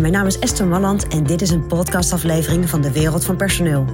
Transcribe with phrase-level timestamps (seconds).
[0.00, 3.84] Mijn naam is Esther Malland en dit is een podcastaflevering van de Wereld van Personeel.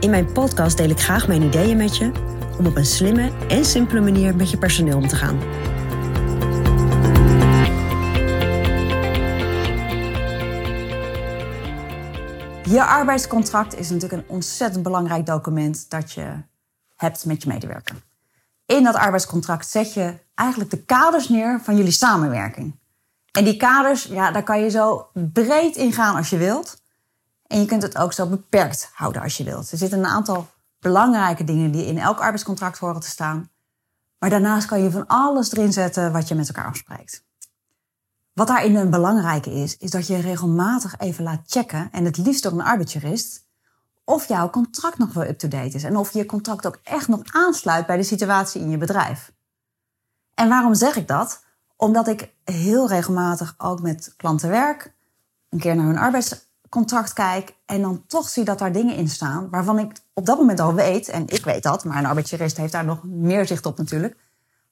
[0.00, 2.10] In mijn podcast deel ik graag mijn ideeën met je
[2.58, 5.38] om op een slimme en simpele manier met je personeel om te gaan.
[12.72, 16.26] Je arbeidscontract is natuurlijk een ontzettend belangrijk document dat je
[16.96, 17.96] hebt met je medewerker.
[18.66, 22.74] In dat arbeidscontract zet je eigenlijk de kaders neer van jullie samenwerking.
[23.32, 26.80] En die kaders, ja, daar kan je zo breed in gaan als je wilt.
[27.46, 29.70] En je kunt het ook zo beperkt houden als je wilt.
[29.70, 30.46] Er zitten een aantal
[30.80, 33.50] belangrijke dingen die in elk arbeidscontract horen te staan.
[34.18, 37.26] Maar daarnaast kan je van alles erin zetten wat je met elkaar afspreekt.
[38.32, 42.42] Wat daarin een belangrijke is, is dat je regelmatig even laat checken, en het liefst
[42.42, 43.46] door een arbeidsjurist,
[44.04, 45.84] of jouw contract nog wel up-to-date is.
[45.84, 49.32] En of je contract ook echt nog aansluit bij de situatie in je bedrijf.
[50.34, 51.44] En waarom zeg ik dat?
[51.80, 54.92] Omdat ik heel regelmatig ook met klanten werk,
[55.48, 59.50] een keer naar hun arbeidscontract kijk en dan toch zie dat daar dingen in staan
[59.50, 62.72] waarvan ik op dat moment al weet, en ik weet dat, maar een arbeidsjurist heeft
[62.72, 64.16] daar nog meer zicht op natuurlijk,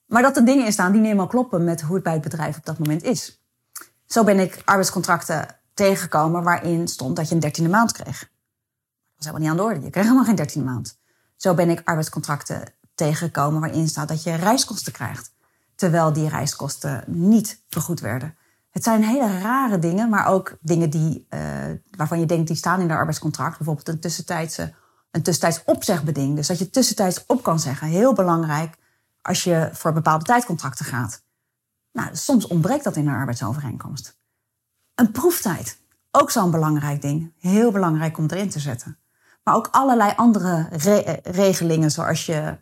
[0.05, 2.21] maar dat er dingen in staan die niet helemaal kloppen met hoe het bij het
[2.21, 3.41] bedrijf op dat moment is.
[4.05, 8.19] Zo ben ik arbeidscontracten tegengekomen waarin stond dat je een dertiende maand kreeg.
[8.19, 8.29] Dat
[9.15, 9.85] was helemaal niet aan de orde.
[9.85, 10.99] Je kreeg helemaal geen dertiende maand.
[11.35, 15.35] Zo ben ik arbeidscontracten tegengekomen waarin staat dat je reiskosten krijgt
[15.77, 18.35] terwijl die reiskosten niet vergoed werden.
[18.69, 21.39] Het zijn hele rare dingen, maar ook dingen die, uh,
[21.97, 23.57] waarvan je denkt die staan in de arbeidscontract.
[23.57, 24.73] Bijvoorbeeld een tussentijdse,
[25.11, 26.35] een tussentijds opzegbeding.
[26.35, 27.87] Dus dat je tussentijds op kan zeggen.
[27.87, 28.77] Heel belangrijk
[29.21, 31.23] als je voor bepaalde tijdcontracten gaat.
[31.91, 34.17] Nou, soms ontbreekt dat in een arbeidsovereenkomst.
[34.95, 35.77] Een proeftijd,
[36.11, 37.33] ook zo'n belangrijk ding.
[37.39, 38.97] Heel belangrijk om erin te zetten.
[39.43, 42.57] Maar ook allerlei andere re regelingen, zoals je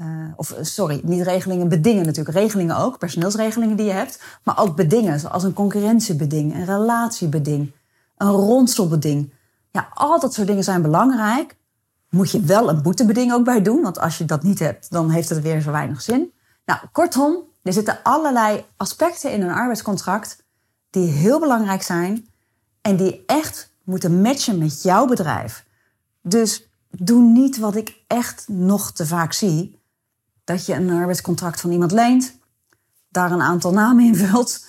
[0.00, 0.06] uh,
[0.36, 2.36] of sorry, niet regelingen, bedingen natuurlijk.
[2.36, 4.22] Regelingen ook, personeelsregelingen die je hebt.
[4.42, 7.72] Maar ook bedingen, zoals een concurrentiebeding, een relatiebeding,
[8.16, 9.32] een ronselbeding.
[9.70, 11.56] Ja, al dat soort dingen zijn belangrijk.
[12.10, 15.10] Moet je wel een boetebeding ook bij doen, want als je dat niet hebt, dan
[15.10, 16.32] heeft het weer zo weinig zin.
[16.64, 20.44] Nou, kortom, er zitten allerlei aspecten in een arbeidscontract
[20.90, 22.26] die heel belangrijk zijn
[22.80, 25.64] en die echt moeten matchen met jouw bedrijf.
[26.22, 29.79] Dus doe niet wat ik echt nog te vaak zie
[30.50, 32.38] dat je een arbeidscontract van iemand leent,
[33.08, 34.64] daar een aantal namen invult,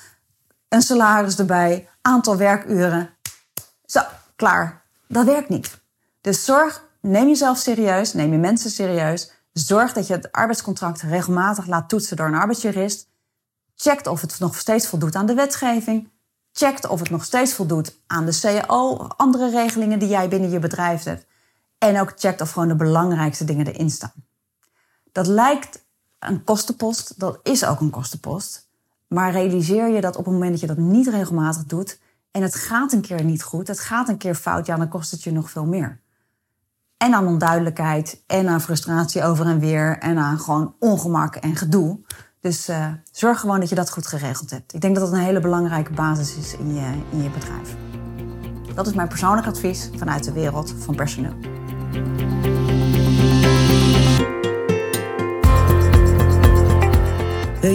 [0.69, 3.09] een salaris erbij, aantal werkuren.
[3.85, 4.01] Zo,
[4.35, 4.81] klaar.
[5.07, 5.81] Dat werkt niet.
[6.21, 9.31] Dus zorg, neem jezelf serieus, neem je mensen serieus.
[9.53, 13.09] Zorg dat je het arbeidscontract regelmatig laat toetsen door een arbeidsjurist.
[13.75, 16.09] Checkt of het nog steeds voldoet aan de wetgeving.
[16.51, 20.59] Checkt of het nog steeds voldoet aan de CAO, andere regelingen die jij binnen je
[20.59, 21.25] bedrijf hebt.
[21.77, 24.29] En ook checkt of gewoon de belangrijkste dingen erin staan.
[25.11, 25.85] Dat lijkt
[26.19, 28.69] een kostenpost, dat is ook een kostenpost.
[29.07, 31.99] Maar realiseer je dat op het moment dat je dat niet regelmatig doet
[32.31, 35.11] en het gaat een keer niet goed, het gaat een keer fout, ja, dan kost
[35.11, 35.99] het je nog veel meer.
[36.97, 41.99] En aan onduidelijkheid en aan frustratie over en weer en aan gewoon ongemak en gedoe.
[42.39, 44.73] Dus uh, zorg gewoon dat je dat goed geregeld hebt.
[44.73, 47.75] Ik denk dat dat een hele belangrijke basis is in je, in je bedrijf.
[48.75, 51.35] Dat is mijn persoonlijk advies vanuit de wereld van personeel.